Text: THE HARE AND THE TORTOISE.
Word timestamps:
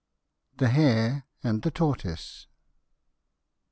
THE 0.57 0.69
HARE 0.71 1.27
AND 1.43 1.61
THE 1.61 1.69
TORTOISE. 1.69 2.47